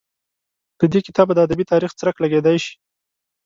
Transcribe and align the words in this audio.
له 0.79 0.85
دې 0.91 0.99
کتابه 1.07 1.31
د 1.35 1.39
ادبي 1.45 1.65
تاریخ 1.71 1.91
څرک 1.99 2.15
لګېدای 2.23 2.57
شي. 2.65 2.73